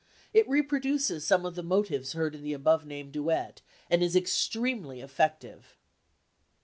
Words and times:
It 0.33 0.49
reproduces 0.49 1.27
some 1.27 1.45
of 1.45 1.53
the 1.53 1.61
motives 1.61 2.13
heard 2.13 2.33
in 2.33 2.41
the 2.41 2.53
above 2.53 2.87
named 2.87 3.11
duet, 3.11 3.61
and 3.87 4.01
is 4.01 4.15
extremely 4.15 4.99
effective." 4.99 5.77